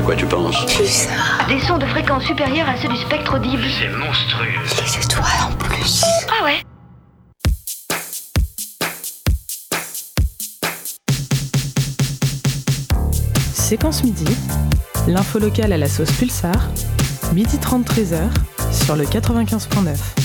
[0.00, 1.46] À quoi tu penses Pulsar.
[1.46, 3.62] Des sons de fréquence supérieure à ceux du spectre audible.
[3.78, 4.48] C'est monstrueux.
[4.80, 6.02] Les étoiles en plus.
[6.30, 6.62] Ah ouais
[13.52, 14.24] Séquence midi,
[15.06, 16.70] l'info locale à la sauce Pulsar,
[17.34, 18.22] midi 30 13h
[18.72, 20.19] sur le 95.9.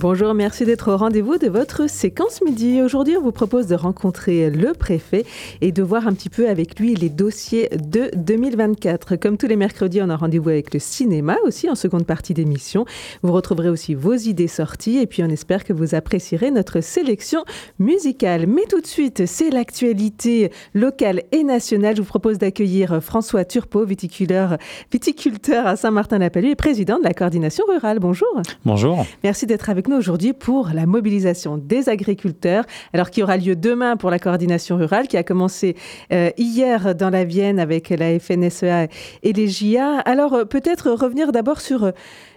[0.00, 2.80] Bonjour, merci d'être au rendez-vous de votre séquence midi.
[2.80, 5.26] Aujourd'hui, on vous propose de rencontrer le préfet
[5.60, 9.16] et de voir un petit peu avec lui les dossiers de 2024.
[9.16, 12.86] Comme tous les mercredis, on a rendez-vous avec le cinéma aussi en seconde partie d'émission.
[13.22, 17.44] Vous retrouverez aussi vos idées sorties et puis on espère que vous apprécierez notre sélection
[17.78, 18.46] musicale.
[18.46, 21.96] Mais tout de suite, c'est l'actualité locale et nationale.
[21.96, 23.44] Je vous propose d'accueillir François
[23.86, 24.56] viticulteur,
[24.90, 27.98] viticulteur à Saint-Martin-la-Palue et président de la coordination rurale.
[27.98, 28.40] Bonjour.
[28.64, 29.04] Bonjour.
[29.22, 33.96] Merci d'être avec nous aujourd'hui pour la mobilisation des agriculteurs, alors qui aura lieu demain
[33.96, 35.76] pour la coordination rurale, qui a commencé
[36.12, 38.88] euh, hier dans la Vienne avec la FNSEA
[39.22, 39.98] et les JA.
[40.00, 41.90] Alors euh, peut-être revenir d'abord sur euh,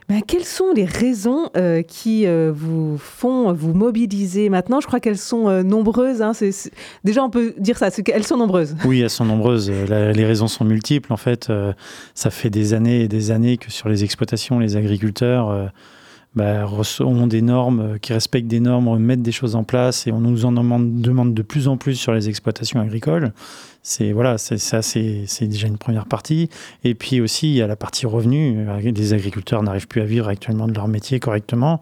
[0.09, 1.49] ben, quelles sont les raisons
[1.87, 4.81] qui vous font vous mobiliser maintenant?
[4.81, 6.21] Je crois qu'elles sont nombreuses.
[6.21, 6.33] Hein.
[7.05, 8.75] Déjà, on peut dire ça, qu'elles sont nombreuses.
[8.83, 9.71] Oui, elles sont nombreuses.
[9.71, 11.13] Les raisons sont multiples.
[11.13, 11.49] En fait,
[12.15, 15.71] ça fait des années et des années que sur les exploitations, les agriculteurs
[16.35, 16.65] bah,
[16.99, 20.19] ont des normes, euh, qui respectent des normes, mettent des choses en place et on
[20.19, 23.33] nous en demande, de plus en plus sur les exploitations agricoles.
[23.83, 26.49] C'est voilà, ça, c'est déjà une première partie.
[26.83, 28.65] Et puis aussi, il y a la partie revenu.
[28.67, 31.81] Euh, Les agriculteurs n'arrivent plus à vivre actuellement de leur métier correctement.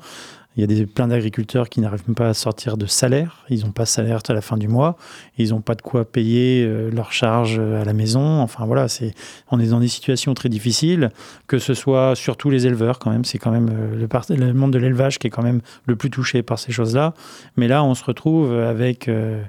[0.58, 3.46] Il y a des, plein d'agriculteurs qui n'arrivent même pas à sortir de salaire.
[3.50, 4.98] Ils n'ont pas de salaire à la fin du mois.
[5.38, 8.42] Ils n'ont pas de quoi payer euh, leurs charges à la maison.
[8.42, 9.14] Enfin voilà, c'est,
[9.50, 11.12] on est dans des situations très difficiles,
[11.48, 13.24] que ce soit surtout les éleveurs quand même.
[13.26, 16.44] C'est quand même euh, le, monde de l'élevage qui est quand même le plus touché
[16.44, 17.14] par ces choses-là.
[17.56, 19.42] Mais là, on se retrouve avec euh,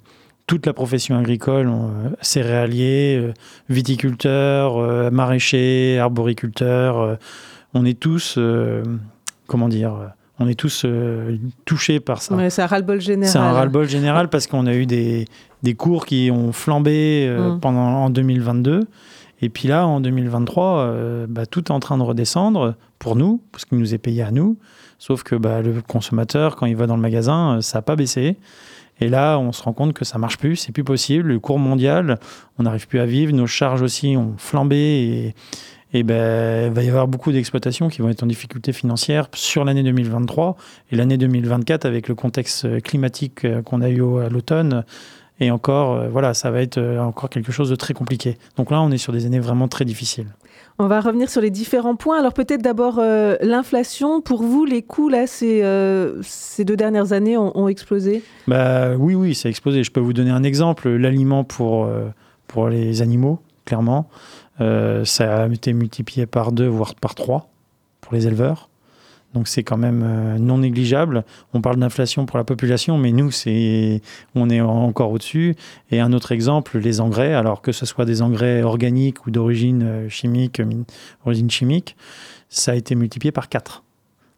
[0.47, 3.33] toute la profession agricole, euh, céréaliers, euh,
[3.69, 6.99] viticulteurs, euh, maraîchers, arboriculteurs.
[7.01, 7.17] euh,
[7.75, 8.83] on est tous, euh,
[9.47, 10.07] comment dire, euh,
[10.43, 12.35] on est tous euh, touchés par ça.
[12.35, 13.33] Ouais, c'est un ras-le-bol général.
[13.33, 15.27] C'est un ras-le-bol général parce qu'on a eu des,
[15.63, 17.61] des cours qui ont flambé euh, Mm.
[17.61, 18.81] pendant en 2022.
[19.45, 23.41] Et puis là, en 2023, euh, bah, tout est en train de redescendre pour nous,
[23.51, 24.57] parce qu'il nous est payé à nous.
[24.99, 28.37] Sauf que bah, le consommateur, quand il va dans le magasin, ça n'a pas baissé.
[29.01, 31.29] Et là, on se rend compte que ça marche plus, c'est plus possible.
[31.29, 32.21] Le cours mondial,
[32.59, 33.33] on n'arrive plus à vivre.
[33.33, 34.77] Nos charges aussi ont flambé.
[34.77, 35.35] Et,
[35.93, 39.65] et ben, il va y avoir beaucoup d'exploitations qui vont être en difficulté financière sur
[39.65, 40.57] l'année 2023
[40.91, 44.85] et l'année 2024 avec le contexte climatique euh, qu'on a eu à l'automne.
[45.41, 48.39] Et encore, euh, voilà, ça va être euh, encore quelque chose de très compliqué.
[48.57, 50.29] Donc là, on est sur des années vraiment très difficiles.
[50.79, 52.19] On va revenir sur les différents points.
[52.19, 54.21] Alors peut-être d'abord euh, l'inflation.
[54.21, 58.23] Pour vous, les coûts, là, ces, euh, ces deux dernières années ont, ont explosé?
[58.49, 59.85] Bah oui, oui, ça a explosé.
[59.85, 60.89] Je peux vous donner un exemple.
[60.89, 62.09] L'aliment pour, euh,
[62.47, 64.09] pour les animaux, clairement,
[65.05, 67.49] ça a été multiplié par deux, voire par trois
[68.01, 68.69] pour les éleveurs.
[69.35, 71.25] Donc c'est quand même euh, non négligeable.
[71.55, 74.03] On parle d'inflation pour la population, mais nous, c'est,
[74.35, 75.57] on est encore au-dessus.
[75.91, 77.35] Et un autre exemple, les engrais.
[77.35, 80.61] Alors que ce soit des engrais organiques ou d'origine euh, chimique,
[81.25, 81.97] origine chimique,
[82.49, 83.83] ça a été multiplié par 4.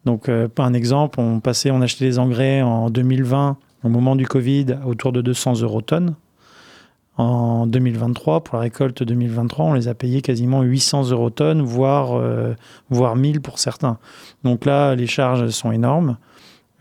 [0.04, 4.26] Donc, euh, un exemple, on passait, on achetait des engrais en 2020, au moment du
[4.26, 6.14] Covid, autour de 200 euros tonnes.
[7.16, 12.14] En 2023, pour la récolte 2023, on les a payés quasiment 800 euros tonnes, voire,
[12.14, 12.54] euh,
[12.90, 13.98] voire 1000 pour certains.
[14.42, 16.16] Donc là, les charges sont énormes.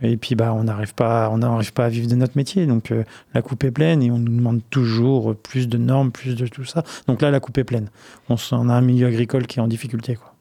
[0.02, 2.66] Et puis, bah, on n'arrive pas, on n'arrive pas à vivre de notre métier.
[2.66, 6.36] Donc, euh, la coupe est pleine et on nous demande toujours plus de normes, plus
[6.36, 6.84] de tout ça.
[7.08, 7.90] Donc là, la coupe est pleine.
[8.28, 10.33] On, on a un milieu agricole qui est en difficulté, quoi.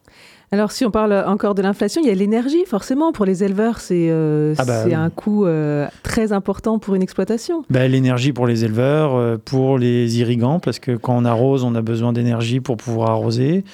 [0.54, 3.10] Alors si on parle encore de l'inflation, il y a l'énergie, forcément.
[3.10, 7.64] Pour les éleveurs, c'est euh, Ah bah un coût euh, très important pour une exploitation.
[7.70, 11.74] Ben, L'énergie pour les éleveurs, euh, pour les irrigants, parce que quand on arrose, on
[11.74, 13.64] a besoin d'énergie pour pouvoir arroser.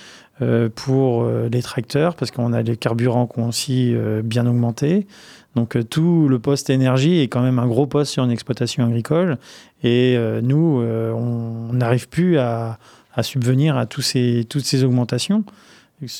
[0.40, 5.08] Euh, pour les tracteurs, parce qu'on a les carburants qui ont aussi bien augmenté.
[5.56, 9.38] Donc tout le poste énergie est quand même un gros poste sur une exploitation agricole.
[9.82, 12.78] Et nous, on on n'arrive plus à,
[13.14, 15.42] à subvenir à tous ces, toutes ces augmentations.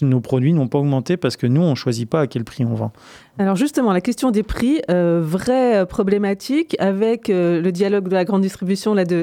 [0.03, 2.65] Nos produits n'ont pas augmenté parce que nous, on ne choisit pas à quel prix
[2.65, 2.93] on vend.
[3.39, 8.15] Alors justement, la question des prix, euh, vraie euh, problématique avec euh, le dialogue de
[8.15, 9.23] la grande distribution, de,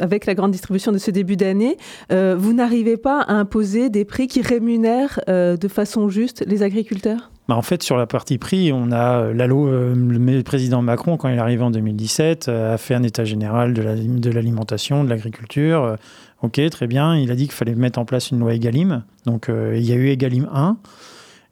[0.00, 1.78] avec la grande distribution de ce début d'année.
[2.10, 7.30] Vous n'arrivez pas à imposer des prix qui rémunèrent de façon juste les agriculteurs?
[7.50, 11.16] Bah, en fait, sur la partie prix, on a euh, l'allo, euh, le président Macron,
[11.16, 14.30] quand il est arrivé en 2017, euh, a fait un état général de la- de
[14.30, 15.96] l'alimentation, de l'agriculture.
[16.42, 17.16] Ok, très bien.
[17.16, 19.02] Il a dit qu'il fallait mettre en place une loi Egalim.
[19.26, 20.76] Donc, il y a eu Egalim 1.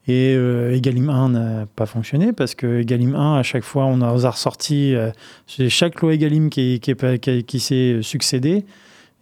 [0.07, 4.01] Et euh, Egalim 1 n'a pas fonctionné parce que Egalim 1, à chaque fois, on
[4.01, 5.11] a, ressorti euh,
[5.49, 8.65] chaque loi Egalim qui, qui, s'est succédé.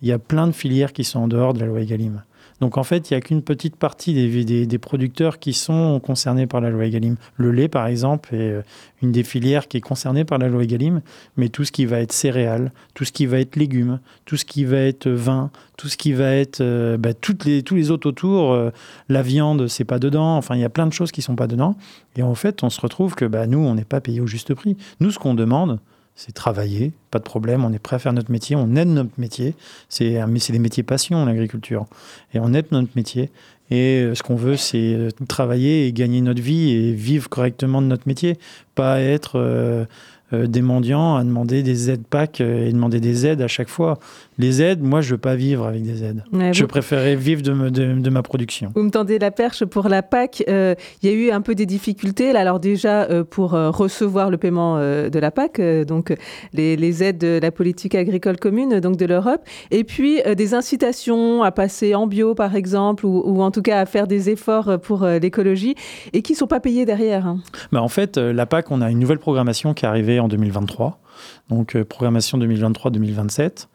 [0.02, 2.22] il y a plein de filières qui sont en dehors de la loi Egalim.
[2.61, 6.00] Donc en fait, il n'y a qu'une petite partie des, des, des, producteurs qui sont
[6.00, 7.17] concernés par la loi Egalim.
[7.37, 8.62] Le lait, par exemple, est euh,
[9.03, 11.03] une des filières qui est concernée par la loi Egalim,
[11.37, 14.47] mais tout ce qui va être céréales, tout ce qui va être légumes, tout ce
[14.47, 17.11] qui va être vin, tout ce qui va être euh, bah,
[17.44, 18.70] les, tous les autres autour, euh,
[19.11, 20.37] la viande, c'est pas dedans.
[20.37, 21.76] Enfin, il y a plein de choses qui sont pas dedans.
[22.17, 24.55] Et en fait, on se retrouve que bah, nous, on n'est pas payé au juste
[24.55, 24.76] prix.
[25.00, 25.79] Nous, ce qu'on demande,
[26.16, 29.10] c'est travailler, pas de problème, on est prêt à faire notre métier, on aide notre
[29.18, 29.54] métier.
[29.90, 31.86] C'est, des métiers passion, l'agriculture.
[32.32, 33.30] Et on aide notre métier.
[33.70, 37.82] Et euh, ce qu'on veut, c'est euh, travailler et gagner notre vie et vivre correctement
[37.82, 38.38] de notre métier,
[38.74, 39.84] pas être euh,
[40.32, 43.99] euh, des mendiants à demander des aides PAC et demander des aides à chaque fois.
[44.38, 46.23] Les aides, moi, je ne veux pas vivre avec des aides.
[46.32, 48.73] Ouais, je vous- préférais vivre de, me- de- de ma production.
[48.75, 50.44] Vous me tendez la perche pour la PAC.
[50.49, 52.32] Euh, Il y a eu un peu des difficultés.
[52.32, 56.11] Là, alors déjà, euh, pour euh, recevoir le paiement euh, de la PAC, euh, donc
[56.11, 56.17] euh,
[56.52, 60.34] les, les aides de la politique agricole commune, euh, donc de l'Europe, et puis euh,
[60.34, 64.06] des incitations à passer en bio, par exemple, ou, ou en tout cas à faire
[64.06, 65.75] des efforts euh, pour euh, l'écologie,
[66.12, 67.26] et qui ne sont pas payés derrière.
[67.26, 67.38] hein.
[67.72, 70.28] Bah, en fait, euh, la PAC, on a une nouvelle programmation qui est arrivée en
[70.28, 71.00] 2023.
[71.48, 73.68] Donc, euh, programmation 2023-2027.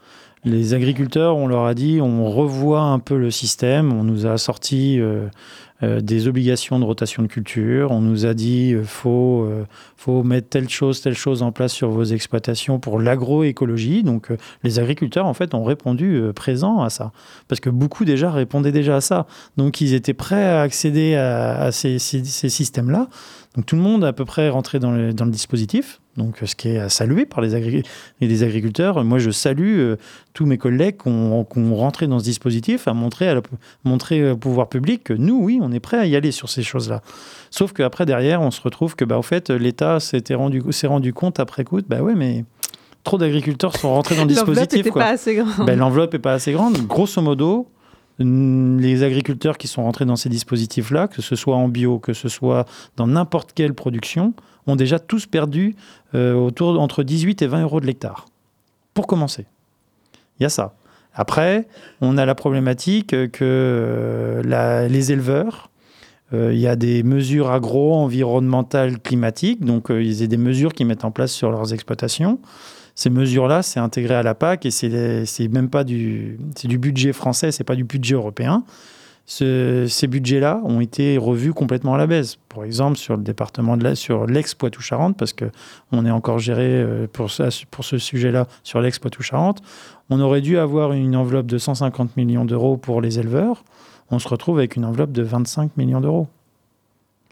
[0.44, 3.94] Les agriculteurs, on leur a dit, on revoit un peu le système.
[3.94, 5.28] On nous a sorti euh,
[5.84, 7.92] euh, des obligations de rotation de culture.
[7.92, 9.48] On nous a dit, euh, faut,
[9.98, 14.02] faut mettre telle chose, telle chose en place sur vos exploitations pour l'agroécologie.
[14.02, 14.30] Donc,
[14.64, 17.12] les agriculteurs, en fait, ont répondu présent à ça.
[17.48, 19.28] Parce que beaucoup déjà répondaient déjà à ça.
[19.58, 23.10] Donc, ils étaient prêts à accéder à, ces systèmes-là.
[23.56, 26.38] Donc tout le monde est à peu près rentré dans le, dans le dispositif, donc
[26.46, 27.84] ce qui est à saluer par les, agri-
[28.22, 29.04] et les agriculteurs.
[29.04, 29.98] Moi, je salue euh,
[30.34, 33.42] tous mes collègues qui ont, qui ont rentré dans ce dispositif, à montrer, à la-
[33.84, 36.64] montrer au pouvoir public que nous, oui, on est prêt à y aller sur ces
[36.64, 37.02] choses-là.
[37.50, 41.12] Sauf qu'après, derrière, on se retrouve que, bah, au fait, l'État s'était rendu, s'est rendu
[41.14, 42.46] compte après coup, bah ouais, mais
[43.04, 44.78] trop d'agriculteurs sont rentrés dans le L'enveloppe dispositif.
[44.78, 45.02] n'était quoi.
[45.02, 45.66] pas assez grande.
[45.68, 46.78] Ben, L'enveloppe n'est pas assez grande.
[46.88, 47.68] Grosso modo,
[48.20, 52.30] les agriculteurs qui sont rentrés dans ces dispositifs-là, que ce soit en bio, que ce
[52.30, 52.66] soit
[52.98, 54.34] dans n'importe quelle production,
[54.68, 55.76] ont déjà tous perdu
[56.14, 58.26] euh, autour entre 18 et 20 euros de l'hectare.
[58.94, 59.46] Pour commencer.
[60.40, 60.76] Il y a ça.
[61.14, 61.68] Après,
[62.00, 65.70] on a la problématique que euh, les éleveurs,
[66.34, 70.88] euh, il y a des mesures agro-environnementales climatiques, donc il y a des mesures qu'ils
[70.88, 72.40] mettent en place sur leurs exploitations.
[72.96, 77.52] Ces mesures-là, c'est intégré à la PAC et c'est même pas du, du budget français,
[77.52, 78.64] c'est pas du budget européen.
[79.26, 82.38] Ce- ces budgets-là ont été revus complètement à la baisse.
[82.50, 85.46] Par exemple, sur le département de la, sur l'ex-Poitou-Charentes, parce que
[85.92, 87.30] on est encore géré euh, pour,
[87.70, 89.62] pour ce sujet-là sur l'ex-Poitou-Charentes,
[90.10, 93.64] on aurait dû avoir une enveloppe de 150 millions d'euros pour les éleveurs.
[94.10, 96.28] On se retrouve avec une enveloppe de 25 millions d'euros.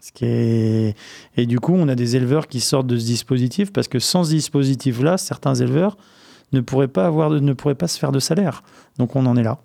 [0.02, 0.94] Ce qui est...
[1.36, 4.24] Et du coup, on a des éleveurs qui sortent de ce dispositif parce que sans
[4.24, 5.96] ce dispositif-là, certains éleveurs
[6.52, 8.62] ne pourraient pas, avoir de- ne pourraient pas se faire de salaire.
[8.98, 9.58] Donc on en est là.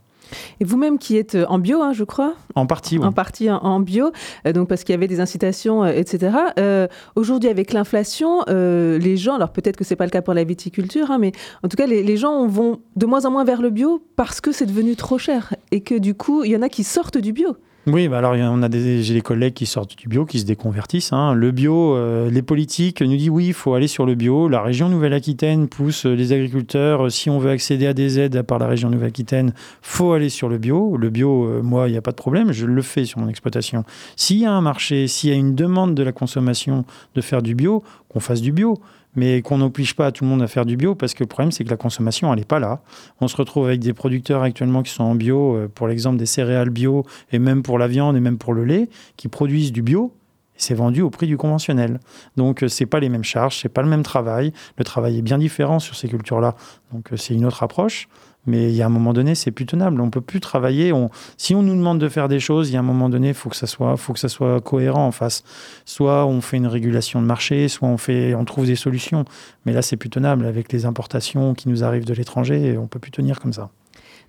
[0.59, 2.33] Et vous-même qui êtes euh, en bio, hein, je crois?
[2.55, 3.05] En partie, oui.
[3.05, 4.11] en partie en, en bio,
[4.47, 6.35] euh, donc parce qu'il y avait des incitations, euh, etc.
[6.59, 10.43] Euh, Aujourd'hui, avec l'inflation, les gens, alors peut-être que c'est pas le cas pour la
[10.43, 11.31] viticulture, hein, mais
[11.63, 14.41] en tout cas, les, les gens vont de moins en moins vers le bio parce
[14.41, 17.19] que c'est devenu trop cher et que du coup, il y en a qui sortent
[17.19, 17.55] du bio.
[17.87, 20.45] Oui, bah alors en a des, j'ai des collègues qui sortent du bio, qui se
[20.45, 21.13] déconvertissent.
[21.13, 21.35] hein.
[21.35, 24.49] Le bio, euh, les politiques nous disent oui, il faut aller sur le bio.
[24.49, 27.05] La région Nouvelle-Aquitaine pousse euh, les agriculteurs.
[27.05, 29.53] euh, Si on veut accéder à des aides par la région Nouvelle-Aquitaine,
[29.83, 30.97] faut aller sur le bio.
[30.97, 33.83] Le bio, moi, il n'y a pas de problème, je le fais sur mon exploitation.
[34.15, 37.43] S'il y a un marché, s'il y a une demande de la consommation de faire
[37.43, 38.79] du bio, qu'on fasse du bio.
[39.15, 41.51] Mais qu'on n'oblige pas tout le monde à faire du bio, parce que le problème,
[41.51, 42.81] c'est que la consommation, elle n'est pas là.
[43.21, 46.25] On se retrouve avec des producteurs actuellement qui sont en bio, euh, pour l'exemple des
[46.25, 49.81] céréales bio, et même pour la viande et même pour le lait, qui produisent du
[49.81, 50.13] bio.
[50.55, 51.99] Et c'est vendu au prix du conventionnel.
[52.37, 54.53] Donc, euh, c'est pas les mêmes charges, c'est pas le même travail.
[54.77, 56.55] Le travail est bien différent sur ces cultures-là.
[56.93, 58.07] Donc, euh, c'est une autre approche.
[58.45, 60.01] Mais il y a un moment donné, c'est plus tenable.
[60.01, 60.93] On peut plus travailler.
[61.37, 63.49] Si on nous demande de faire des choses, il y a un moment donné, faut
[63.49, 65.43] que ça soit, faut que ça soit cohérent en face.
[65.85, 69.25] Soit on fait une régulation de marché, soit on fait, on trouve des solutions.
[69.65, 72.77] Mais là, c'est plus tenable avec les importations qui nous arrivent de l'étranger.
[72.77, 73.69] On peut plus tenir comme ça.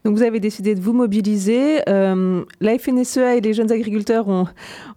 [0.07, 1.81] Donc vous avez décidé de vous mobiliser.
[1.89, 4.47] Euh, la FNSEA et les jeunes agriculteurs ont,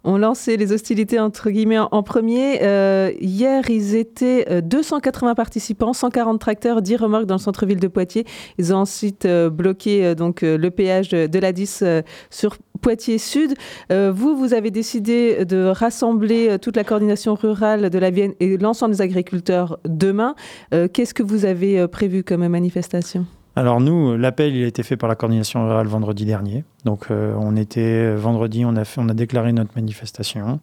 [0.04, 2.62] lancé les hostilités entre guillemets en, premier.
[2.62, 7.88] Euh, hier, ils étaient euh, 280 participants, 140 tracteurs, 10 remorques dans le centre-ville de
[7.88, 8.24] Poitiers.
[8.58, 12.02] Ils ont ensuite euh, bloqué euh, donc euh, le péage de, de la 10 euh,
[12.30, 13.54] sur Poitiers Sud.
[13.90, 18.34] Euh, vous, vous avez décidé de rassembler euh, toute la coordination rurale de la Vienne
[18.38, 20.36] et l'ensemble des agriculteurs demain.
[20.72, 23.26] Euh, Qu'est-ce que vous avez euh, prévu comme manifestation?
[23.56, 26.64] Alors nous, l'appel, il a été fait par la coordination rurale vendredi dernier.
[26.84, 30.60] Donc euh, on était vendredi, on a, fait, on a déclaré notre manifestation.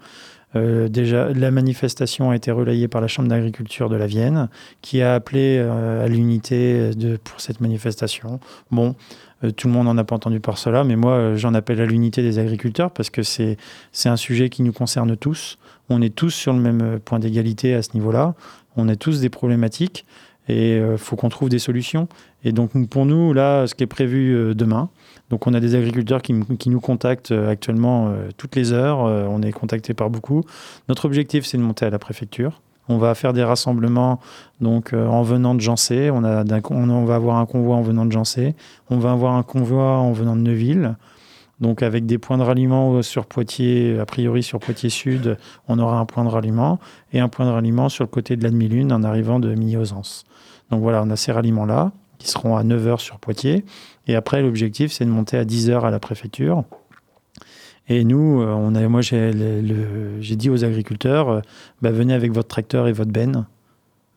[0.56, 4.48] Euh, déjà, la manifestation a été relayée par la Chambre d'agriculture de la Vienne,
[4.82, 6.92] qui a appelé euh, à l'unité
[7.26, 8.40] pour cette manifestation.
[8.72, 8.96] Bon,
[9.58, 12.22] tout le monde n'en a pas entendu par cela, mais moi, j'en appelle à l'unité
[12.24, 13.58] des agriculteurs parce que c'est
[14.06, 15.60] un sujet qui nous concerne tous.
[15.90, 18.34] On est tous sur le même point d'égalité à ce niveau-là.
[18.78, 20.06] On a tous des problématiques
[20.48, 22.08] et il faut qu'on trouve des solutions.
[22.44, 24.90] Et donc, pour nous, là, ce qui est prévu euh, demain,
[25.30, 29.06] donc on a des agriculteurs qui, nous contactent euh, actuellement euh, toutes les heures.
[29.06, 30.44] Euh, on est contacté par beaucoup.
[30.88, 32.62] Notre objectif, c'est de monter à la préfecture.
[32.90, 34.22] On va faire des rassemblements
[34.62, 36.10] donc euh, en venant de Jancé.
[36.10, 38.56] On, on va avoir un convoi en venant de Jancé.
[38.90, 40.96] On va avoir un convoi en venant de Neuville.
[41.60, 45.38] Donc avec des points de ralliement sur Poitiers, a priori sur Poitiers Sud,
[45.68, 46.80] on aura un point de ralliement
[47.14, 50.24] et un point de ralliement sur le côté de la demi-lune en arrivant de Milly-Ausence.
[50.70, 53.66] Donc voilà, on a ces ralliements-là qui seront à 9h sur Poitiers.
[54.08, 56.64] Et après, l'objectif, c'est de monter à 10h à la préfecture.
[57.90, 61.42] Et nous, euh, on moi, j'ai dit aux agriculteurs, euh,
[61.82, 63.46] bah, venez avec votre tracteur et votre benne.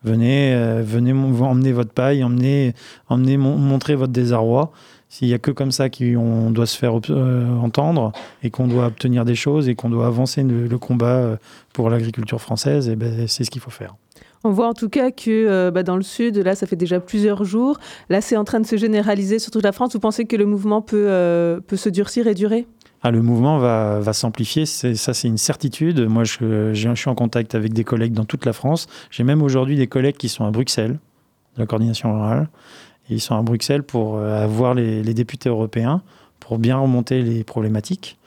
[0.03, 2.73] Venez, euh, venez emmener votre paille, emmener,
[3.07, 4.71] emmener mon- montrer votre désarroi.
[5.11, 8.13] S'il n'y a que comme ça qu'on doit se faire euh, entendre
[8.43, 11.35] et qu'on doit obtenir des choses et qu'on doit avancer le, le combat euh,
[11.73, 13.95] pour l'agriculture française, et ben, c'est ce qu'il faut faire.
[14.45, 17.01] On voit en tout cas que euh, bah, dans le sud, là, ça fait déjà
[17.01, 17.77] plusieurs jours.
[18.09, 19.91] Là, c'est en train de se généraliser sur toute la France.
[19.91, 22.65] Vous pensez que le mouvement peut, euh, peut se durcir et durer?
[23.03, 25.99] Ah, le mouvement va, va s'amplifier, ça c'est une certitude.
[26.07, 28.87] Moi, je, je suis en contact avec des collègues dans toute la France.
[29.09, 30.99] J'ai même aujourd'hui des collègues qui sont à Bruxelles,
[31.55, 32.47] de la coordination rurale.
[33.11, 36.01] Ils sont à Bruxelles pour euh, avoir les, députés européens,
[36.39, 38.17] pour bien remonter les problématiques.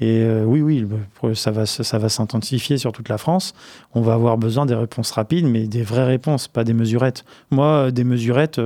[0.00, 0.86] Et euh, oui, oui,
[1.34, 3.52] ça va, ça va s'intensifier sur toute la France.
[3.94, 7.24] On va avoir besoin des réponses rapides, mais des vraies réponses, pas des mesurettes.
[7.50, 8.60] Moi, euh, des mesurettes,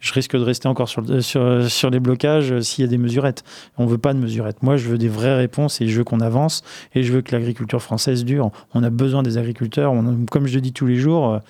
[0.00, 3.44] je risque de rester encore sur, sur, les blocages s'il y a des mesurettes.
[3.76, 4.62] On veut pas de mesurettes.
[4.62, 6.62] Moi, je veux des vraies réponses et je veux qu'on avance
[6.94, 8.50] et je veux que l'agriculture française dure.
[8.72, 9.92] On a besoin des agriculteurs.
[10.30, 11.40] Comme je le dis tous les jours,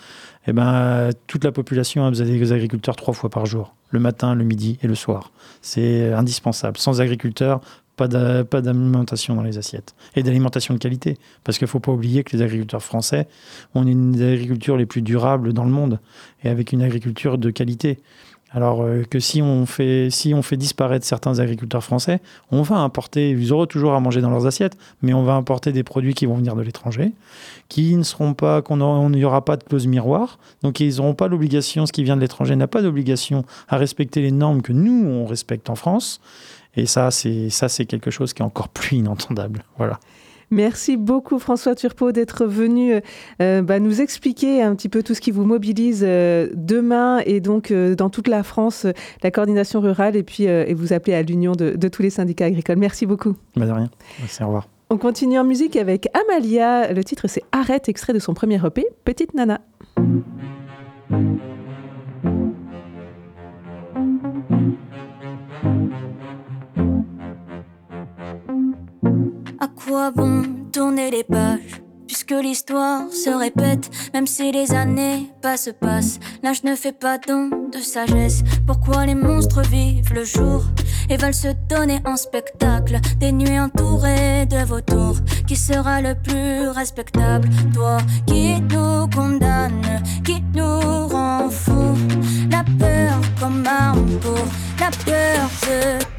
[0.46, 4.34] eh ben, toute la population a besoin des agriculteurs trois fois par jour, le matin,
[4.34, 5.30] le midi et le soir.
[5.62, 6.76] C'est indispensable.
[6.78, 7.60] Sans agriculteurs,
[7.96, 11.16] pas d'a- pas d'alimentation dans les assiettes et d'alimentation de qualité.
[11.44, 13.28] Parce qu'il ne faut pas oublier que les agriculteurs français,
[13.74, 16.00] on est une des agricultures les plus durables dans le monde
[16.42, 17.98] et avec une agriculture de qualité.
[18.54, 22.20] Alors euh, que si on, fait, si on fait disparaître certains agriculteurs français,
[22.52, 25.72] on va importer, ils auront toujours à manger dans leurs assiettes, mais on va importer
[25.72, 27.12] des produits qui vont venir de l'étranger,
[27.68, 31.26] qui ne seront pas, qu'on n'y aura pas de clause miroir, donc ils n'auront pas
[31.26, 35.04] l'obligation, ce qui vient de l'étranger n'a pas d'obligation à respecter les normes que nous,
[35.04, 36.20] on respecte en France.
[36.76, 39.64] Et ça, c'est ça, c'est quelque chose qui est encore plus inentendable.
[39.78, 39.98] Voilà.
[40.50, 43.00] Merci beaucoup François Turpot d'être venu
[43.40, 47.40] euh, bah, nous expliquer un petit peu tout ce qui vous mobilise euh, demain et
[47.40, 50.92] donc euh, dans toute la France, euh, la coordination rurale et puis euh, et vous
[50.92, 52.76] appeler à l'union de, de tous les syndicats agricoles.
[52.78, 53.34] Merci beaucoup.
[53.56, 53.90] Bah, de rien.
[54.20, 54.68] Merci, au revoir.
[54.90, 56.92] On continue en musique avec Amalia.
[56.92, 59.60] Le titre c'est Arrête, extrait de son premier EP, Petite Nana.
[69.64, 70.42] À quoi bon
[70.74, 76.20] tourner les pages Puisque l'histoire se répète, même si les années passent, passent.
[76.42, 78.42] L'âge ne fait pas don de sagesse.
[78.66, 80.64] Pourquoi les monstres vivent le jour
[81.08, 85.16] et veulent se donner en spectacle Des nuits entourées de vautours?
[85.46, 87.48] Qui sera le plus respectable?
[87.72, 91.96] Toi qui nous condamne, qui nous rend fous.
[92.50, 94.44] La peur comme arme pour
[94.78, 96.13] la peur de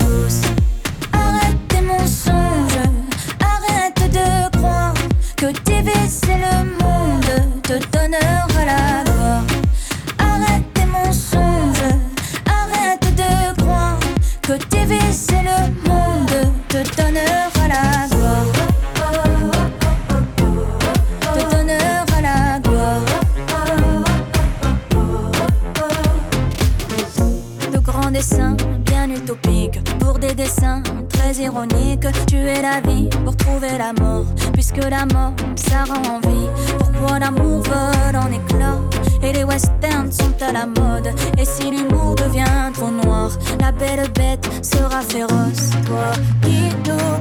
[7.67, 9.43] te donnera la gloire.
[10.19, 11.89] Arrête tes mensonges,
[12.45, 13.99] arrête de croire
[14.41, 18.45] que diviser le monde te donnera la gloire.
[21.33, 23.01] Te donnera la gloire.
[27.71, 28.55] de grands dessins
[28.85, 30.83] bien utopiques pour des dessins
[31.25, 32.07] très ironiques.
[32.27, 36.47] Tuer la vie pour trouver la mort, puisque la mort ça rend envie.
[36.77, 38.81] Pourquoi l'amour vole en éclats
[39.23, 41.09] et les westerns sont à la mode?
[41.37, 45.71] Et si l'humour devient trop noir, la belle bête sera féroce.
[45.85, 47.14] Toi qui nous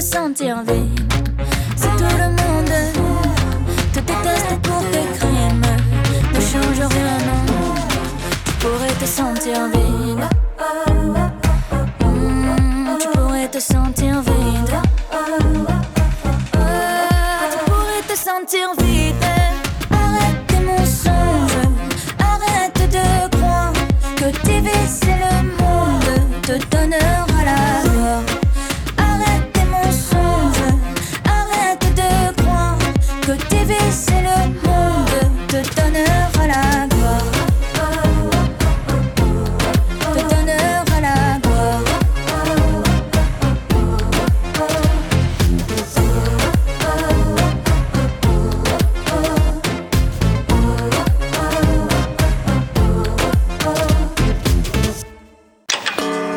[0.00, 1.12] sentir vide.
[1.76, 2.72] Si tout le monde
[3.92, 5.62] te déteste pour tes crimes,
[6.34, 7.74] ne change rien, non.
[8.44, 10.45] Tu pourrais te sentir vide.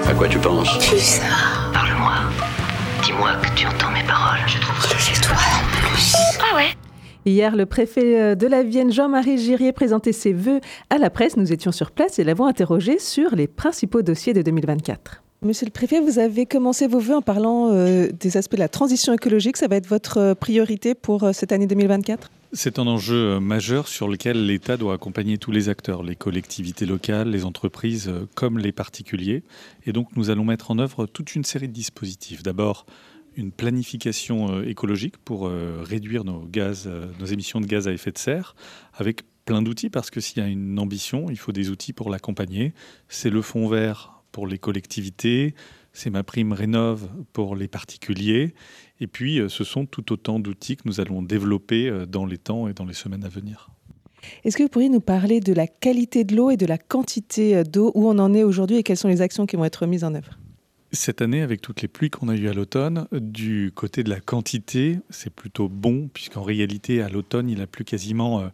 [0.10, 1.70] À quoi tu penses Bizarre.
[1.72, 2.14] Parle-moi.
[3.04, 4.40] Dis-moi que tu entends mes paroles.
[4.48, 6.16] Je trouve que C'est toi en plus.
[6.40, 6.70] Ah ouais
[7.28, 11.38] Hier, le préfet euh, de la Vienne, Jean-Marie Girier, présentait ses vœux à la presse.
[11.38, 15.22] Nous étions sur place et l'avons interrogé sur les principaux dossiers de 2024.
[15.42, 18.68] Monsieur le préfet, vous avez commencé vos vœux en parlant euh, des aspects de la
[18.68, 19.56] transition écologique.
[19.56, 23.40] Ça va être votre euh, priorité pour euh, cette année 2024 C'est un enjeu euh,
[23.40, 28.28] majeur sur lequel l'État doit accompagner tous les acteurs, les collectivités locales, les entreprises euh,
[28.34, 29.44] comme les particuliers.
[29.86, 32.42] Et donc nous allons mettre en œuvre toute une série de dispositifs.
[32.42, 32.88] D'abord,
[33.36, 36.50] une planification euh, écologique pour réduire nos,
[37.20, 38.56] nos émissions de gaz à effet de serre
[38.96, 42.10] avec plein d'outils parce que s'il y a une ambition, il faut des outils pour
[42.10, 42.74] l'accompagner.
[43.10, 45.54] C'est le fonds vert pour les collectivités,
[45.94, 48.54] c'est ma prime rénove pour les particuliers.
[49.00, 52.38] Et puis, euh, ce sont tout autant d'outils que nous allons développer euh, dans les
[52.38, 53.70] temps et dans les semaines à venir.
[54.44, 57.56] Est-ce que vous pourriez nous parler de la qualité de l'eau et de la quantité
[57.56, 59.86] euh, d'eau, où on en est aujourd'hui et quelles sont les actions qui vont être
[59.86, 60.38] mises en œuvre?
[60.92, 64.20] Cette année, avec toutes les pluies qu'on a eues à l'automne, du côté de la
[64.20, 68.48] quantité, c'est plutôt bon, puisqu'en réalité, à l'automne, il a plu quasiment euh,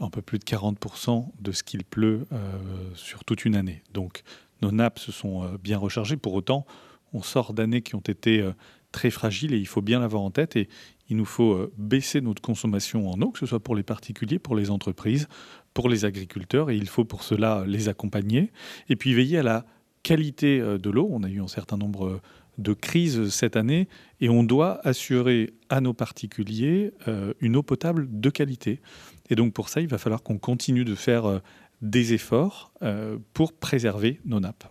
[0.00, 2.58] un peu plus de 40% de ce qu'il pleut euh,
[2.94, 3.82] sur toute une année.
[3.94, 4.24] Donc,
[4.62, 6.16] nos nappes se sont euh, bien rechargées.
[6.16, 6.66] Pour autant,
[7.12, 8.52] on sort d'années qui ont été euh,
[8.92, 10.56] très fragiles et il faut bien l'avoir en tête.
[10.56, 10.68] Et
[11.08, 14.38] il nous faut euh, baisser notre consommation en eau, que ce soit pour les particuliers,
[14.38, 15.28] pour les entreprises,
[15.74, 16.70] pour les agriculteurs.
[16.70, 18.52] Et il faut pour cela les accompagner.
[18.88, 19.64] Et puis veiller à la
[20.02, 21.08] qualité de l'eau.
[21.10, 22.20] On a eu un certain nombre
[22.56, 23.86] de crises cette année
[24.20, 26.92] et on doit assurer à nos particuliers
[27.40, 28.80] une eau potable de qualité.
[29.28, 31.42] Et donc pour ça, il va falloir qu'on continue de faire
[31.82, 34.64] des efforts euh, pour préserver nos nappes.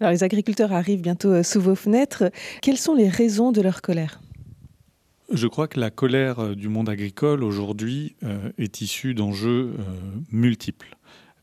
[0.00, 2.30] Alors, les agriculteurs arrivent bientôt euh, sous vos fenêtres.
[2.62, 4.20] Quelles sont les raisons de leur colère?
[5.32, 8.14] Je crois que la colère euh, du monde agricole aujourd'hui
[8.58, 9.74] est issue d'enjeux
[10.30, 10.96] multiples.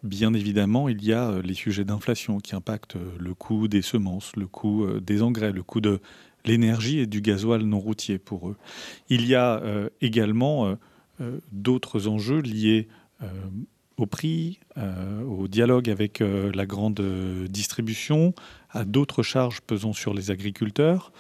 [0.04, 4.48] Bien évidemment, il y a les sujets d'inflation qui impactent le coût des semences, le
[4.48, 6.02] coût des engrais, le coût de
[6.44, 8.58] l'énergie et du gasoil non routier pour eux.
[9.10, 9.62] Il y a
[10.02, 10.78] également
[11.54, 12.90] d'autres enjeux liés
[13.98, 18.34] au prix, euh, au dialogue avec euh, la grande euh, distribution,
[18.70, 21.12] à d'autres charges pesant sur les agriculteurs,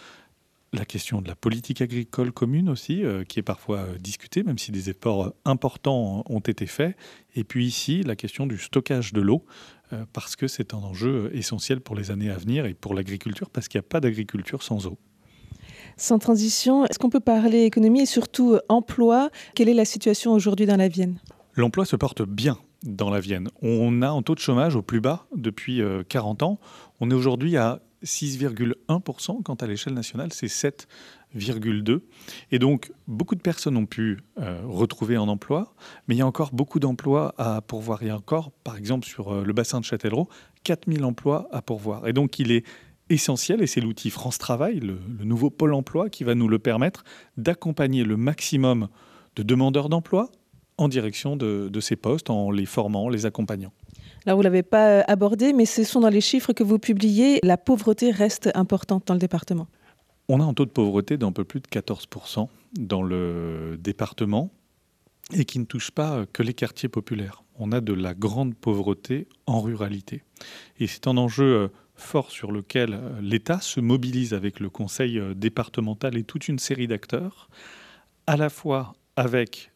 [0.74, 4.90] la question de la politique agricole commune aussi, qui est parfois discutée, même si des
[4.90, 6.98] efforts importants ont été faits.
[7.36, 9.46] Et puis ici, la question du stockage de l'eau,
[10.14, 13.68] parce que c'est un enjeu essentiel pour les années à venir et pour l'agriculture, parce
[13.68, 14.98] qu'il n'y a pas d'agriculture sans eau.
[15.96, 19.30] Sans transition, est-ce qu'on peut parler économie et surtout emploi?
[19.54, 21.20] Quelle est la situation aujourd'hui dans la Vienne?
[21.56, 23.50] L'emploi se porte bien dans la Vienne.
[23.62, 26.60] On a un taux de chômage au plus bas depuis euh, 40 ans.
[27.00, 32.02] On est aujourd'hui à 6,1%, quand à l'échelle nationale, c'est 7,2%.
[32.52, 35.74] Et donc, beaucoup de personnes ont pu euh, retrouver un emploi,
[36.08, 38.02] mais il y a encore beaucoup d'emplois à pourvoir.
[38.02, 40.28] Il y a encore, par exemple, sur euh, le bassin de Châtellerault,
[40.63, 42.08] 4000 emplois à pourvoir.
[42.08, 42.66] Et donc, il est
[43.10, 47.04] essentiel, et c'est l'outil France Travail, le nouveau pôle emploi, qui va nous le permettre
[47.38, 48.88] d'accompagner le maximum
[49.36, 50.32] de demandeurs d'emploi
[50.78, 53.72] en direction de, de ces postes, en les formant, les accompagnant.
[54.26, 56.80] Alors, vous ne l'avez pas euh, abordé, mais ce sont dans les chiffres que vous
[56.80, 57.40] publiez.
[57.44, 59.68] La pauvreté reste importante dans le département.
[60.30, 62.48] On a un taux de pauvreté d'un peu plus de 14%
[62.80, 64.52] dans le département
[65.34, 67.44] et qui ne touche pas que les quartiers populaires.
[67.56, 70.24] On a de la grande pauvreté en ruralité.
[70.80, 75.20] Et c'est un enjeu euh, fort sur lequel euh, l'État se mobilise avec le conseil
[75.20, 77.50] euh, départemental et toute une série d'acteurs,
[78.28, 79.72] à la fois avec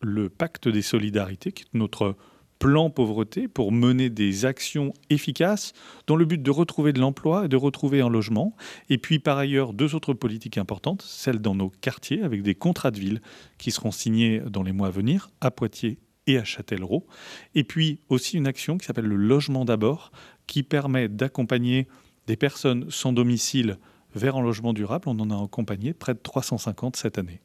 [0.00, 2.16] le pacte des solidarités, qui est notre
[2.58, 5.72] plan pauvreté pour mener des actions efficaces
[6.06, 8.56] dans le but de retrouver de l'emploi et de retrouver un logement.
[8.88, 12.90] Et puis par ailleurs, deux autres politiques importantes, celles dans nos quartiers avec des contrats
[12.90, 13.20] de ville
[13.58, 17.06] qui seront signés dans les mois à venir à Poitiers et à Châtellerault.
[17.54, 20.10] Et puis aussi une action qui s'appelle le logement d'abord,
[20.46, 21.86] qui permet d'accompagner
[22.26, 23.78] des personnes sans domicile
[24.14, 25.08] vers un logement durable.
[25.08, 27.40] On en a accompagné près de 350 cette année.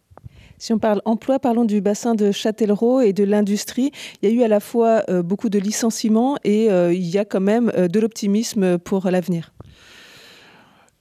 [0.62, 3.90] Si on parle emploi, parlons du bassin de Châtellerault et de l'industrie.
[4.22, 7.18] Il y a eu à la fois euh, beaucoup de licenciements et euh, il y
[7.18, 9.54] a quand même euh, de l'optimisme pour l'avenir.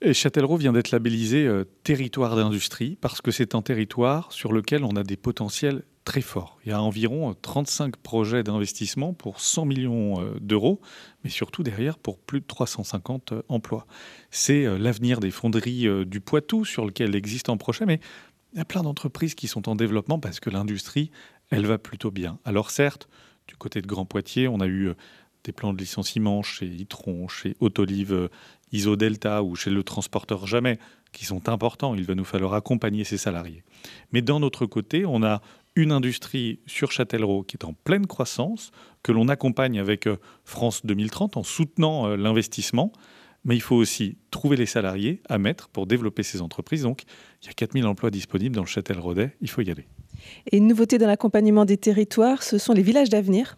[0.01, 1.47] Et Châtellerault vient d'être labellisé
[1.83, 6.57] territoire d'industrie parce que c'est un territoire sur lequel on a des potentiels très forts.
[6.65, 10.81] Il y a environ 35 projets d'investissement pour 100 millions d'euros,
[11.23, 13.85] mais surtout derrière pour plus de 350 emplois.
[14.31, 17.85] C'est l'avenir des fonderies du Poitou sur lequel existe un projet,
[18.53, 21.11] il y a plein d'entreprises qui sont en développement parce que l'industrie,
[21.49, 22.39] elle va plutôt bien.
[22.45, 23.07] Alors certes,
[23.47, 24.93] du côté de Grand Poitiers, on a eu euh,
[25.43, 28.29] des plans de licenciement chez Itron, chez Autolive euh,
[28.71, 30.79] Isodelta ou chez le transporteur Jamais,
[31.11, 31.95] qui sont importants.
[31.95, 33.63] Il va nous falloir accompagner ces salariés.
[34.11, 35.41] Mais d'un autre côté, on a
[35.75, 38.71] une industrie sur Châtellerault qui est en pleine croissance,
[39.03, 42.91] que l'on accompagne avec euh, France 2030 en soutenant l'investissement
[43.43, 46.83] mais il faut aussi trouver les salariés à mettre pour développer ces entreprises.
[46.83, 47.03] Donc,
[47.41, 49.87] il y a 4000 emplois disponibles dans le Châtel-Rodet, il faut y aller.
[50.51, 53.57] Et une nouveauté dans l'accompagnement des territoires, ce sont les villages d'avenir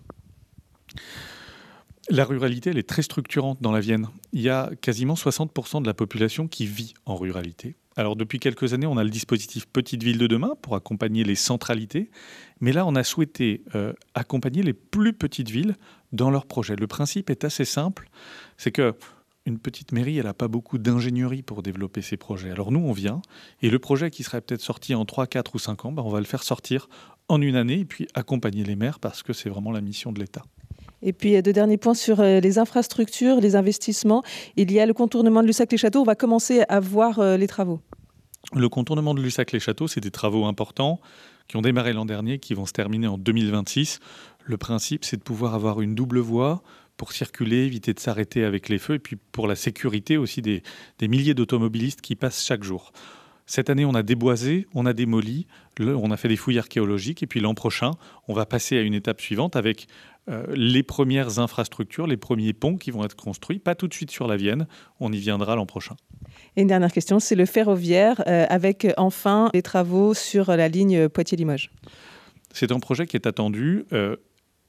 [2.10, 4.08] la ruralité, elle est très structurante dans la Vienne.
[4.34, 7.76] Il y a quasiment 60% de la population qui vit en ruralité.
[7.96, 11.36] Alors depuis quelques années, on a le dispositif Petite Ville de demain pour accompagner les
[11.36, 12.10] centralités,
[12.60, 15.76] mais là, on a souhaité euh, accompagner les plus petites villes
[16.12, 16.76] dans leurs projets.
[16.76, 18.10] Le principe est assez simple,
[18.58, 18.96] c'est que
[19.46, 22.52] une petite mairie, elle n'a pas beaucoup d'ingénierie pour développer ses projets.
[22.52, 23.22] Alors nous, on vient,
[23.62, 26.10] et le projet qui serait peut-être sorti en 3, 4 ou 5 ans, ben, on
[26.10, 26.88] va le faire sortir
[27.28, 30.20] en une année, et puis accompagner les maires, parce que c'est vraiment la mission de
[30.20, 30.44] l'État.
[31.02, 34.24] Et puis, deux derniers points sur euh, les infrastructures, les investissements.
[34.56, 36.00] Il y a le contournement de Lussac-les-Châteaux.
[36.00, 37.82] On va commencer à voir euh, les travaux.
[38.56, 41.02] Le contournement de Lussac-les-Châteaux, c'est des travaux importants
[41.50, 44.00] qui ont démarré l'an dernier, qui vont se terminer en 2026.
[44.46, 46.64] Le principe, c'est de pouvoir avoir une double voie
[46.98, 50.62] pour circuler, éviter de s'arrêter avec les feux, et puis pour la sécurité aussi des,
[51.02, 52.92] milliers d'automobilistes qui passent chaque jour.
[53.46, 55.48] Cette année, on a déboisé, on a démoli,
[55.80, 57.92] on a fait des fouilles archéologiques, et puis l'an prochain,
[58.30, 59.88] on va passer à une étape suivante avec
[60.30, 64.12] euh, les premières infrastructures, les premiers ponts qui vont être construits, pas tout de suite
[64.12, 64.68] sur la Vienne,
[65.02, 65.96] on y viendra l'an prochain.
[66.56, 71.10] Et une dernière question, c'est le ferroviaire, euh, avec enfin les travaux sur la ligne
[71.10, 71.72] Poitiers-Limoges.
[72.54, 73.84] C'est un projet qui est attendu.
[73.92, 74.16] Euh,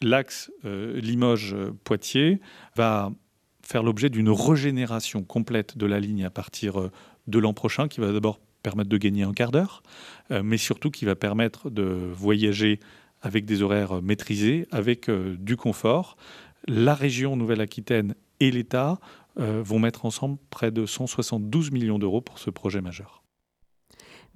[0.05, 2.41] l'axe euh, Limoges-Poitiers
[2.77, 3.11] va
[3.63, 6.91] faire l'objet d'une régénération complète de la ligne à partir euh,
[7.27, 9.83] de l'an prochain, qui va d'abord permettre de gagner un quart d'heure,
[10.31, 11.83] euh, mais surtout qui va permettre de
[12.15, 12.81] voyager
[13.23, 16.17] avec des horaires maîtrisés, avec du confort.
[16.69, 18.99] La région Nouvelle-Aquitaine et l'État
[19.37, 23.24] vont mettre ensemble près de 172 millions d'euros pour ce projet majeur.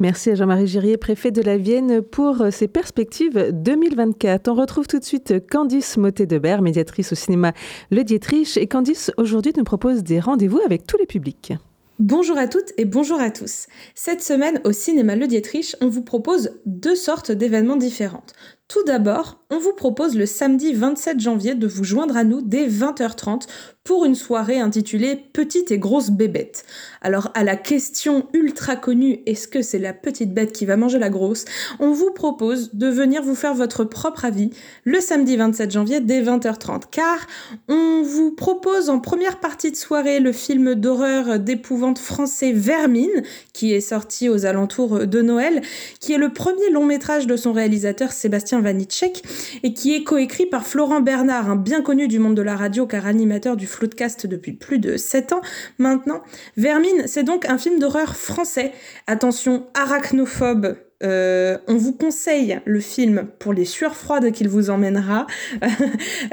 [0.00, 4.46] Merci à Jean-Marie Girier, préfet de la Vienne, pour ses perspectives 2024.
[4.46, 7.52] On retrouve tout de suite Candice Motet-Debert, médiatrice au cinéma
[7.90, 8.56] Le Dietrich.
[8.58, 11.52] Et Candice, aujourd'hui, nous propose des rendez-vous avec tous les publics.
[11.98, 13.66] Bonjour à toutes et bonjour à tous.
[13.96, 18.22] Cette semaine, au cinéma Le Dietrich, on vous propose deux sortes d'événements différents.
[18.68, 22.68] Tout d'abord, on vous propose le samedi 27 janvier de vous joindre à nous dès
[22.68, 23.48] 20h30
[23.88, 26.66] pour une soirée intitulée Petite et grosse bébête.
[27.01, 30.98] Alors à la question ultra connue est-ce que c'est la petite bête qui va manger
[30.98, 31.46] la grosse?
[31.81, 34.51] On vous propose de venir vous faire votre propre avis
[34.85, 37.27] le samedi 27 janvier dès 20h30 car
[37.68, 43.22] on vous propose en première partie de soirée le film d'horreur d'épouvante français Vermine
[43.55, 45.62] qui est sorti aux alentours de Noël
[45.98, 49.22] qui est le premier long métrage de son réalisateur Sébastien Vanitschek
[49.62, 52.87] et qui est coécrit par Florent Bernard, un bien connu du monde de la radio
[52.87, 55.40] car animateur du Floodcast depuis plus de 7 ans
[55.78, 56.22] maintenant.
[56.56, 58.72] Vermine, c'est donc un film d'horreur français.
[59.06, 65.26] Attention, arachnophobe, euh, on vous conseille le film pour les sueurs froides qu'il vous emmènera.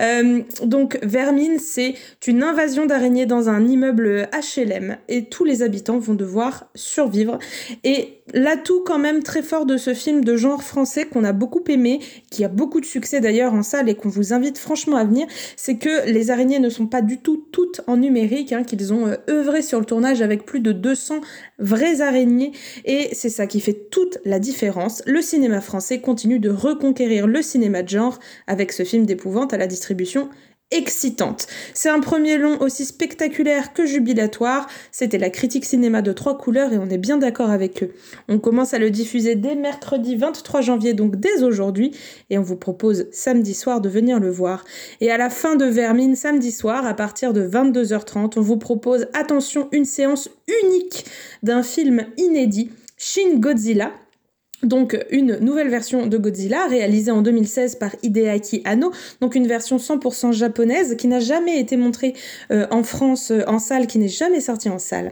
[0.01, 1.95] Euh, donc Vermine, c'est
[2.27, 7.39] une invasion d'araignées dans un immeuble HLM et tous les habitants vont devoir survivre.
[7.84, 11.64] Et l'atout quand même très fort de ce film de genre français qu'on a beaucoup
[11.68, 12.00] aimé,
[12.32, 15.28] qui a beaucoup de succès d'ailleurs en salle et qu'on vous invite franchement à venir,
[15.56, 19.08] c'est que les araignées ne sont pas du tout toutes en numérique, hein, qu'ils ont
[19.08, 21.22] euh, œuvré sur le tournage avec plus de 200
[21.60, 22.52] vraies araignées
[22.84, 25.04] et c'est ça qui fait toute la différence.
[25.06, 29.58] Le cinéma français continue de reconquérir le cinéma de genre avec ce film d'épouvante à
[29.58, 30.30] la distribution
[30.71, 31.47] excitante.
[31.73, 34.67] C'est un premier long aussi spectaculaire que jubilatoire.
[34.91, 37.93] C'était la critique cinéma de trois couleurs et on est bien d'accord avec eux.
[38.28, 41.91] On commence à le diffuser dès mercredi 23 janvier, donc dès aujourd'hui,
[42.30, 44.65] et on vous propose samedi soir de venir le voir.
[45.01, 49.08] Et à la fin de Vermine, samedi soir, à partir de 22h30, on vous propose,
[49.13, 50.30] attention, une séance
[50.63, 51.06] unique
[51.43, 53.91] d'un film inédit, Shin Godzilla,
[54.65, 59.78] donc une nouvelle version de Godzilla réalisée en 2016 par Hideaki Anno, donc une version
[59.78, 62.13] 100% japonaise qui n'a jamais été montrée
[62.51, 65.12] euh, en France euh, en salle, qui n'est jamais sortie en salle.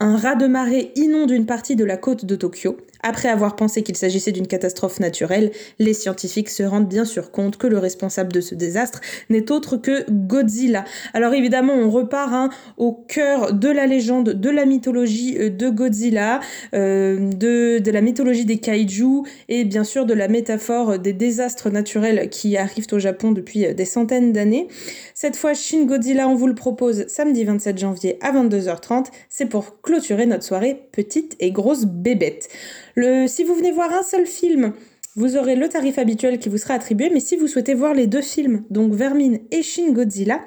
[0.00, 2.76] Un raz de marée inonde une partie de la côte de Tokyo.
[3.06, 7.58] Après avoir pensé qu'il s'agissait d'une catastrophe naturelle, les scientifiques se rendent bien sûr compte
[7.58, 10.86] que le responsable de ce désastre n'est autre que Godzilla.
[11.12, 15.68] Alors évidemment, on repart hein, au cœur de la légende, de la mythologie euh, de
[15.68, 16.40] Godzilla,
[16.74, 22.30] euh, de, la mythologie des kaiju et bien sûr de la métaphore des désastres naturels
[22.30, 24.66] qui arrivent au Japon depuis euh, des centaines d'années.
[25.12, 29.08] Cette fois, Shin Godzilla, on vous le propose samedi 27 janvier à 22h30.
[29.28, 32.48] C'est pour clôturer notre soirée petite et grosse bébête.
[32.96, 34.72] Si vous venez voir un seul film,
[35.16, 38.08] vous aurez le tarif habituel qui vous sera attribué, mais si vous souhaitez voir les
[38.08, 40.40] deux films, donc Vermine et Shin Godzilla,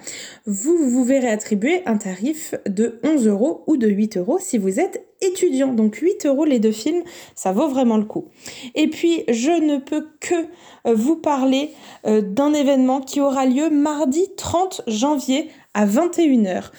[0.46, 4.80] vous vous verrez attribuer un tarif de 11 euros ou de 8 euros si vous
[4.80, 5.74] êtes étudiant.
[5.74, 8.30] Donc 8 euros les deux films, ça vaut vraiment le coup.
[8.76, 11.72] Et puis, je ne peux que euh, vous parler
[12.06, 16.72] euh, d'un événement qui aura lieu mardi 30 janvier à 21h.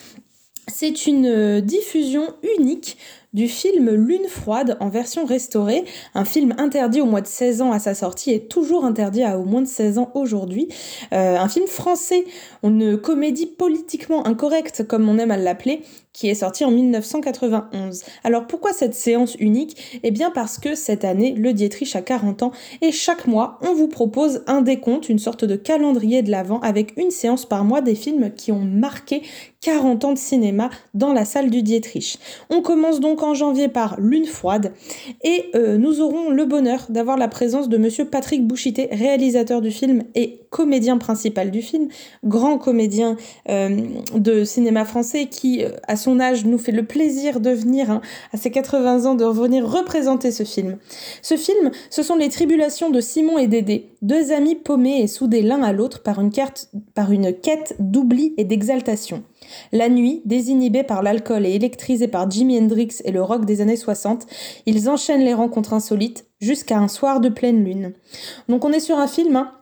[0.67, 2.99] C'est une euh, diffusion unique
[3.35, 7.73] du film Lune froide en version restaurée, un film interdit au moins de 16 ans
[7.73, 10.69] à sa sortie et toujours interdit à au moins de 16 ans aujourd'hui.
[11.13, 12.25] Euh, un film français,
[12.63, 18.05] une comédie politiquement incorrecte comme on aime à l'appeler, qui est sorti en 1991.
[18.25, 20.01] Alors pourquoi cette séance unique?
[20.03, 23.75] Eh bien parce que cette année, le Dietrich a 40 ans et chaque mois, on
[23.75, 27.81] vous propose un décompte, une sorte de calendrier de l'avant avec une séance par mois
[27.81, 29.23] des films qui ont marqué
[29.63, 32.19] 40 ans de cinéma dans la salle du Dietrich.
[32.51, 34.73] On commence donc en janvier par Lune froide
[35.25, 39.71] et euh, nous aurons le bonheur d'avoir la présence de monsieur Patrick Bouchité, réalisateur du
[39.71, 41.89] film et comédien principal du film,
[42.25, 43.17] grand comédien
[43.49, 43.81] euh,
[44.15, 48.01] de cinéma français qui, euh, à son âge, nous fait le plaisir de venir, hein,
[48.33, 50.79] à ses 80 ans, de revenir représenter ce film.
[51.21, 55.43] Ce film, ce sont les tribulations de Simon et Dédé, deux amis paumés et soudés
[55.43, 56.31] l'un à l'autre par une,
[56.95, 59.23] par une quête d'oubli et d'exaltation.
[59.73, 63.77] La nuit, désinhibés par l'alcool et électrisés par Jimi Hendrix et le rock des années
[63.77, 64.27] 60,
[64.67, 67.93] ils enchaînent les rencontres insolites jusqu'à un soir de pleine lune.
[68.49, 69.53] Donc on est sur un film hein,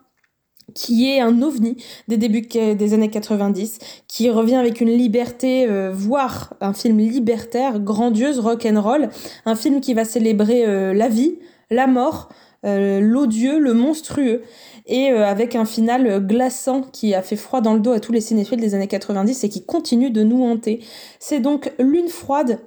[0.76, 5.90] qui est un ovni des débuts des années 90, qui revient avec une liberté, euh,
[5.92, 9.08] voire un film libertaire, grandiose, rock and roll,
[9.46, 11.38] un film qui va célébrer euh, la vie,
[11.70, 12.28] la mort,
[12.66, 14.42] euh, l'odieux, le monstrueux,
[14.88, 18.20] et avec un final glaçant qui a fait froid dans le dos à tous les
[18.20, 20.78] cinéphiles des années 90 et qui continue de nous hanter.
[21.18, 22.60] C'est donc Lune froide,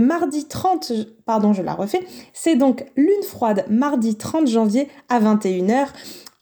[0.00, 0.92] mardi 30,
[1.24, 2.00] pardon, je la refais,
[2.32, 5.86] c'est donc Lune froide, mardi 30 janvier à 21h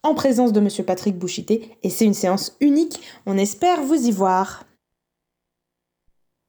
[0.03, 3.01] en présence de Monsieur Patrick Bouchité et c'est une séance unique.
[3.27, 4.65] On espère vous y voir.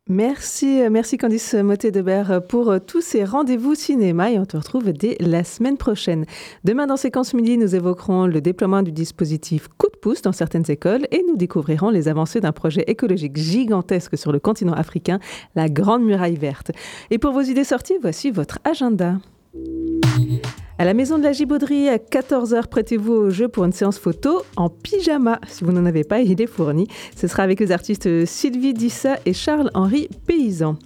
[0.09, 5.45] Merci, merci Candice Motet-Debert pour tous ces rendez-vous cinéma et on te retrouve dès la
[5.45, 6.25] semaine prochaine.
[6.65, 10.69] Demain dans Séquence Midi, nous évoquerons le déploiement du dispositif coup de pouce dans certaines
[10.69, 15.19] écoles et nous découvrirons les avancées d'un projet écologique gigantesque sur le continent africain,
[15.55, 16.71] la Grande Muraille Verte.
[17.09, 19.17] Et pour vos idées sorties, voici votre agenda.
[20.81, 24.41] À la maison de la Gibauderie, à 14h, prêtez-vous au jeu pour une séance photo
[24.55, 25.39] en pyjama.
[25.47, 26.87] Si vous n'en avez pas, il est fourni.
[27.15, 30.77] Ce sera avec les artistes Sylvie Dissa et Charles-Henri Paysan.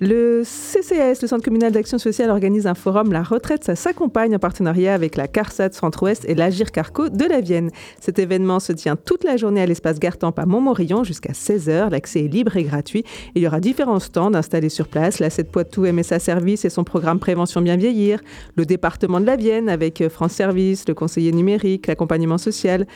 [0.00, 4.38] Le CCS, le Centre communal d'action sociale, organise un forum La retraite, ça s'accompagne en
[4.38, 7.72] partenariat avec la CARSAT Centre-Ouest et l'Agir Carco de la Vienne.
[7.98, 11.90] Cet événement se tient toute la journée à l'espace Gartemp à Montmorillon jusqu'à 16h.
[11.90, 13.02] L'accès est libre et gratuit.
[13.34, 15.18] Il y aura différents stands installés sur place.
[15.18, 18.20] La 7 Poitou MSA Service et son programme Prévention Bien Vieillir.
[18.54, 22.86] Le département de la Vienne avec France Service, le conseiller numérique, l'accompagnement social.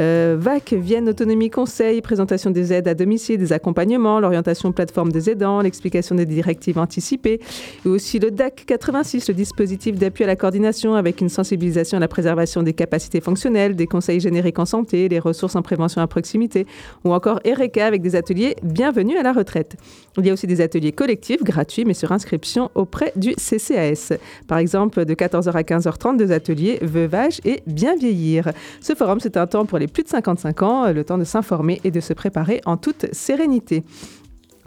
[0.00, 5.28] Euh, VAC, Vienne Autonomie Conseil, présentation des aides à domicile, des accompagnements, l'orientation plateforme des
[5.28, 7.40] aidants, l'explication des directives anticipées,
[7.84, 12.00] et aussi le DAC 86, le dispositif d'appui à la coordination avec une sensibilisation à
[12.00, 16.06] la préservation des capacités fonctionnelles, des conseils génériques en santé, les ressources en prévention à
[16.06, 16.66] proximité,
[17.04, 19.76] ou encore ERECA avec des ateliers Bienvenue à la retraite.
[20.18, 24.12] Il y a aussi des ateliers collectifs gratuits, mais sur inscription auprès du CCAS.
[24.46, 28.50] Par exemple, de 14h à 15h30, deux ateliers Veuvage et Bien vieillir.
[28.80, 31.80] Ce forum, c'est un temps pour les plus de 55 ans, le temps de s'informer
[31.84, 33.84] et de se préparer en toute sérénité.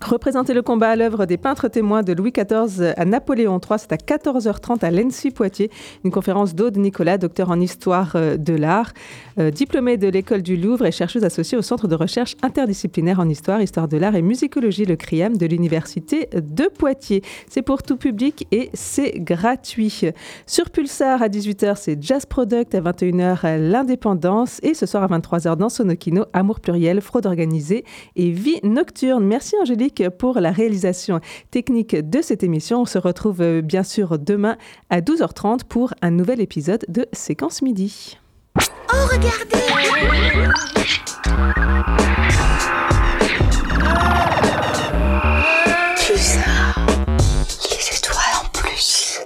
[0.01, 3.93] Représenter le combat à l'œuvre des peintres témoins de Louis XIV à Napoléon III, c'est
[3.93, 5.71] à 14h30 à l'ENSI Poitiers,
[6.03, 8.91] une conférence d'Aude Nicolas, docteur en histoire euh, de l'art,
[9.39, 13.29] euh, diplômée de l'école du Louvre et chercheuse associée au Centre de recherche interdisciplinaire en
[13.29, 17.23] histoire, histoire de l'art et musicologie, le CRIAM de l'Université de Poitiers.
[17.49, 20.12] C'est pour tout public et c'est gratuit.
[20.45, 25.55] Sur Pulsar à 18h, c'est Jazz Product, à 21h, l'indépendance et ce soir à 23h
[25.55, 27.86] dans Sonokino, Amour pluriel, fraude organisée
[28.17, 29.23] et vie nocturne.
[29.23, 31.19] Merci Angélique Pour la réalisation
[31.51, 32.81] technique de cette émission.
[32.81, 34.58] On se retrouve euh, bien sûr demain
[34.89, 38.17] à 12h30 pour un nouvel épisode de Séquence Midi.
[38.58, 39.65] Oh, regardez